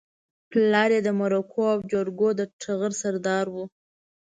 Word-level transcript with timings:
پلار 0.49 0.89
يې 0.95 1.01
د 1.03 1.09
مرکو 1.21 1.59
او 1.73 1.79
جرګو 1.91 2.29
د 2.39 2.41
ټغر 2.61 2.91
سردار 3.01 3.45
و. 3.53 3.55